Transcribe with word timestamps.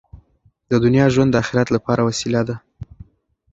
د 0.71 0.73
دنیا 0.83 1.05
ژوند 1.13 1.29
د 1.31 1.35
اخرت 1.43 1.67
لپاره 1.75 2.01
وسیله 2.09 2.41
ده. 2.47 2.55